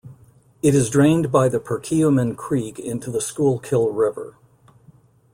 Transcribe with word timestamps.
It 0.63 0.73
is 0.73 0.89
drained 0.89 1.31
by 1.31 1.47
the 1.47 1.59
Perkiomen 1.59 2.35
Creek 2.35 2.79
into 2.79 3.11
the 3.11 3.21
Schuylkill 3.21 3.91
River. 3.91 4.35